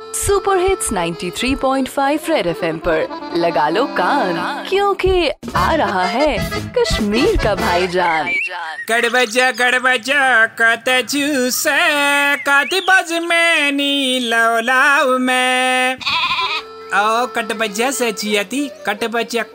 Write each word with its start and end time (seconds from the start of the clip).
Super 0.00 0.58
hits 0.58 0.92
93.5 0.92 2.28
red 2.30 2.46
FM 2.46 2.78
पर। 2.78 3.32
लगा 3.36 3.68
लो 3.68 3.84
कान, 3.86 4.66
क्योंकि 4.68 5.30
आ 5.56 5.74
रहा 5.74 6.04
है 6.04 6.36
कश्मीर 6.78 7.36
का 7.36 7.54
भाईजान। 7.54 8.28
गड़बजा 8.88 9.50
गड़बजा, 9.50 10.46
कत 10.60 10.84
चूसे, 11.10 11.76
काती 12.36 12.80
बज 12.80 13.12
में 13.22 13.72
नी 13.72 14.18
लौलाव 14.20 15.18
में। 15.18 15.98
ओ 16.88 17.26
कट 17.26 17.52
बजा 17.52 17.90
से 17.90 18.12
चियती। 18.12 18.70
कट 18.86 19.00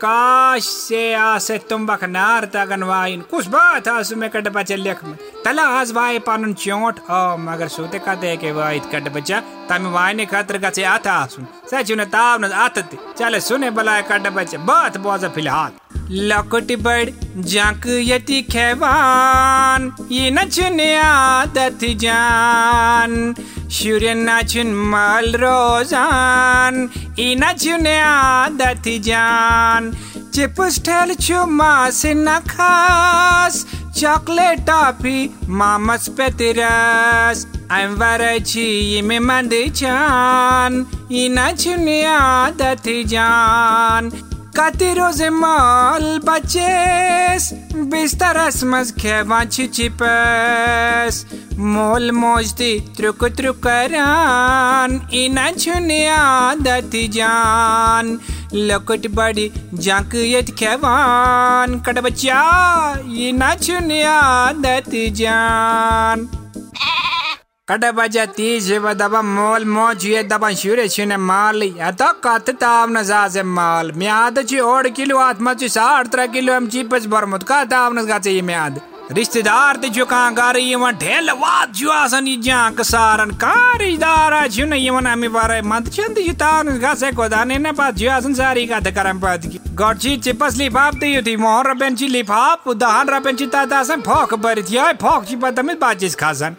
काश 0.00 0.64
से 0.64 1.14
आसे 1.14 1.58
तुम 1.58 1.86
बखनार 1.86 2.44
तगन 2.44 2.82
वाइन। 2.82 3.20
कुछ 3.20 3.46
बात 3.46 3.88
आस 3.88 4.12
में 4.12 4.28
कट 4.30 4.48
बजा 4.48 4.76
लेख 4.76 5.04
में। 5.04 5.16
तला 5.44 5.62
आज 5.62 5.92
वाई 5.92 6.18
पानन 6.18 6.52
चोट। 6.54 7.00
ओ 7.10 7.36
मगर 7.36 7.68
सोते 7.68 7.98
कहते 7.98 8.36
के 8.36 8.52
वाई 8.52 8.80
कट 8.92 9.08
बजा 9.12 9.40
तम 9.68 9.86
वाइने 9.86 10.26
खातर 10.26 10.58
गसे 10.58 10.84
आता 10.84 11.12
आसुन। 11.12 11.46
सचुन 11.70 12.04
ताव 12.04 12.40
न 12.40 12.52
आतते 12.54 12.96
चले 13.18 13.40
सुने 13.40 13.70
बलाय 13.70 14.02
कड 14.02 14.28
बजा 14.34 14.58
बात 14.64 14.96
बोज 14.98 15.24
फ़िलहाल। 15.34 15.72
लकुट 16.10 16.72
बड़, 16.82 17.08
जंक 17.42 17.86
यति 18.06 18.40
खेवान 18.42 19.90
ये 20.12 20.30
नचने 20.30 20.90
आदत 20.98 21.84
जान। 21.96 23.34
सूर्य 23.70 24.14
नाचुन 24.14 24.74
मल 24.90 25.32
रोजान। 25.36 26.88
ये 27.18 27.34
नचने 27.34 27.98
आदत 28.00 28.88
जान। 29.00 29.90
चिप्स 30.34 30.78
ठेल 30.82 31.14
छु 31.14 31.44
मास 31.46 32.00
नखास 32.18 33.58
चॉकलेट 33.98 34.60
टॉफी 34.66 35.18
मामस 35.58 36.08
पे 36.18 36.28
तिरस। 36.30 37.46
आई 37.72 37.86
वर 37.94 38.22
छी 38.46 39.02
में 39.02 39.18
मंद 39.20 39.54
छान 39.76 40.84
इना 41.12 41.50
छुनिया 41.54 42.18
दथी 42.60 43.02
जान। 43.04 44.10
कति 44.58 44.92
रोज 44.94 45.22
माल 45.32 46.04
बचे 46.24 46.74
बिस्तर 47.84 48.36
असमस 48.38 48.92
खेवा 49.00 49.44
छु 49.44 49.66
चिप्स। 49.68 51.24
मोल 51.54 52.10
मौज 52.12 52.52
दी 52.52 52.78
त्रुक 52.96 53.24
त्रुक 53.36 53.58
करान। 53.66 55.00
इना 55.14 55.50
छुनिया 55.52 56.22
दथी 56.62 57.08
जान। 57.08 58.18
लकट 58.54 59.06
बड़ी 59.10 59.50
जंक 59.74 60.14
यत 60.14 60.50
खेवान 60.58 61.80
कट 61.80 61.98
बच्चा 61.98 62.40
ये 63.08 63.32
नाचुनिया 63.32 64.20
दत 64.52 64.90
जान। 65.12 66.28
बजा 67.92 68.24
तीज 68.28 68.70
दबा 68.72 69.20
मोल, 69.22 69.64
मोज 69.64 70.04
ये 70.06 70.22
दबा 70.22 70.50
शुरे 70.52 70.88
छुने 70.88 71.16
माल, 71.16 71.62
या 71.62 71.90
तो 71.90 72.12
कत 72.24 72.50
ताव 72.60 72.88
न 72.90 73.42
माल। 73.46 73.92
म्याद 73.92 74.38
ची 74.40 74.58
ओड 74.60 74.88
किलो, 74.88 75.18
आत्मा 75.18 75.54
ची 75.54 75.68
त्रा 75.68 76.26
किलो 76.26 76.54
हम 76.54 76.66
चीपस 76.68 77.06
बरमुत 77.06 77.42
का 77.42 77.64
ताव 77.64 77.92
न 77.92 78.06
गाचे 78.06 78.30
ये 78.30 78.42
म्याद। 78.42 78.80
रिश्तेदार 79.12 79.76
ते 79.76 79.88
जो 79.88 80.04
कहाँ 80.06 80.52
ढेल 80.94 81.30
वाद 81.30 81.72
जो 81.72 81.90
आसन 81.90 82.26
ये 82.26 82.36
जांक 82.40 82.80
सारन 82.82 83.30
कहाँ 83.36 83.76
रिश्तेदार 83.78 84.32
आ 84.32 84.46
जो 84.46 84.64
नहीं 84.64 84.84
ये 84.84 84.90
वहाँ 84.90 85.12
हमें 85.12 85.32
बारे 85.32 85.60
मत 85.62 85.88
चंद 85.88 86.18
ये 86.18 86.32
ताव 86.32 86.62
न 86.62 86.78
गासे 86.80 87.10
को 87.12 87.28
दाने 87.28 87.58
न 87.58 87.72
जो 87.92 88.10
आसन 88.10 88.34
सारी 88.34 88.66
का 88.66 88.80
धकरम 88.80 89.20
पाद 89.20 89.46
की। 89.46 89.60
गौची 89.74 90.16
चिपस 90.16 90.56
लिफाफ 90.56 90.94
ते 90.94 91.06
युति 91.06 91.36
मोहर 91.36 91.70
रबेन 91.70 91.96
ची 91.96 92.08
लिफाफ 92.08 92.68
दहान 92.70 93.08
रबेन 93.08 93.36
ची 93.36 93.46
तातासन 93.46 94.00
फोक 94.00 94.34
बरित 94.40 94.72
याय 94.72 94.92
फोक 94.96 95.24
ची 95.24 95.36
पतमित 95.36 95.80
बाजिस 95.80 96.14
खासन। 96.16 96.56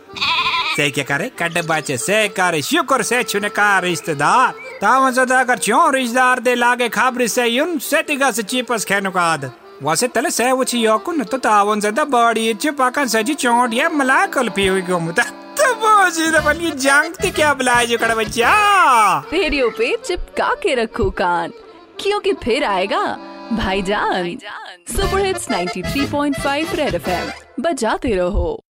से 0.76 0.90
क्या 0.92 1.04
करे? 1.06 1.32
कड 1.40 1.62
बचे 1.68 1.98
से 1.98 2.28
करे, 2.30 2.62
शुक्र 2.62 3.04
से 3.04 3.24
छुने 3.24 3.50
का 3.50 3.68
रिश्तेदार। 3.80 4.52
तावन 4.82 5.12
कर 5.44 5.56
क्यों 5.58 5.94
रिश्तेदार 5.94 6.40
दे 6.40 6.56
लागे 6.56 6.90
खबर 6.92 7.28
से, 7.28 7.46
युन 7.48 7.78
से 7.80 8.02
तिगा 8.04 8.32
से 8.32 8.44
खेनु 8.44 9.12
का 9.12 9.22
आदत 9.24 9.62
वसे 9.84 10.08
तले 10.08 10.30
से 10.32 10.52
वची 10.52 10.80
योकुन 10.80 11.24
तो 11.24 11.38
तावन 11.38 11.80
सदा 11.80 12.04
बड़ी 12.06 12.54
चिपाकन 12.54 13.06
सजी 13.06 13.34
चोट 13.34 13.74
या 13.74 13.90
मला 13.90 14.26
कल 14.26 14.50
पी 14.50 14.68
हुई 14.68 14.82
गमुता 14.82 15.24
तो 15.60 15.74
बोझी 15.76 16.32
तो 16.32 16.42
बनी 16.42 16.72
जंग 16.72 17.14
ती 17.14 17.32
क्या 17.32 17.54
बुलाए 17.54 17.86
जो 17.86 17.98
कड़ा 17.98 18.16
बच्चा? 18.16 18.52
रेडियो 19.34 19.70
पे 19.70 19.98
चिपका 20.06 20.54
के 20.64 20.76
रखो 20.76 21.10
कान। 21.10 21.52
क्योंकि 22.00 22.34
फिर 22.34 22.64
आएगा? 22.64 23.04
भाईजान। 23.54 24.38
सुपर 24.90 25.26
हिट्स 25.26 25.52
93.5 25.52 26.76
रेड 26.76 26.96
एफएम 26.96 27.32
बजाते 27.64 28.16
रहो। 28.16 28.65